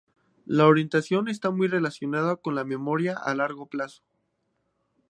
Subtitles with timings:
[0.47, 4.01] La orientación está muy relacionada con la memoria a largo plazo.